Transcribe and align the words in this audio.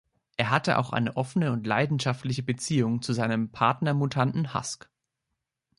Er 0.35 0.49
hatte 0.49 0.79
auch 0.79 0.93
eine 0.93 1.15
offene 1.15 1.51
und 1.51 1.67
leidenschaftliche 1.67 2.41
Beziehung 2.41 3.03
zu 3.03 3.13
seinem 3.13 3.51
Partner-Mutanten 3.51 4.51
Husk. 4.55 4.89